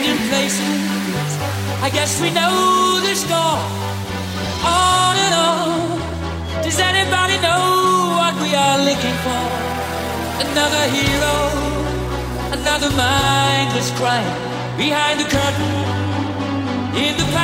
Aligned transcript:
places. 0.00 1.32
I 1.82 1.90
guess 1.92 2.20
we 2.20 2.30
know 2.30 3.00
the 3.00 3.14
score. 3.14 3.60
On 4.64 5.14
and 5.24 5.34
on. 5.34 6.62
Does 6.62 6.78
anybody 6.78 7.36
know 7.46 8.16
what 8.16 8.34
we 8.40 8.54
are 8.54 8.78
looking 8.88 9.16
for? 9.26 9.44
Another 10.46 10.84
hero, 10.96 11.36
another 12.58 12.90
mindless 12.96 13.90
crime 13.98 14.32
behind 14.78 15.20
the 15.20 15.28
curtain 15.28 15.72
in 16.96 17.16
the 17.18 17.24
past. 17.32 17.41